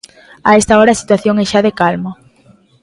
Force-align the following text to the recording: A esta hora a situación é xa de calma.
A 0.49 0.51
esta 0.61 0.77
hora 0.79 0.91
a 0.93 0.99
situación 1.01 1.35
é 1.43 1.45
xa 1.51 1.59
de 1.65 1.73
calma. 1.79 2.11